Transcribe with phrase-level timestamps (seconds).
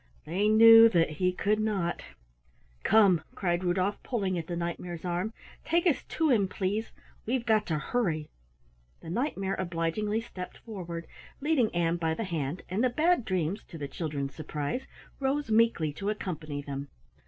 [0.25, 2.01] They knew that he could not.
[2.81, 5.31] "Come," cried Rudolf, pulling at the Knight mare's arm.
[5.63, 6.91] "Take us to him, please.
[7.27, 8.27] We've got to hurry."
[9.01, 11.05] The Knight mare obligingly stepped forward,
[11.39, 14.87] leading Ann by the hand, and the Bad Dreams to the children's surprise
[15.19, 16.87] rose meekly to accompany them.